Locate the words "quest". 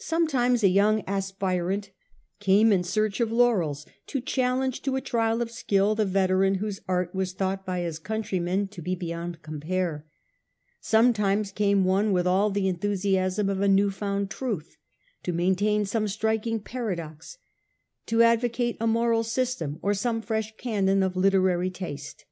2.82-3.20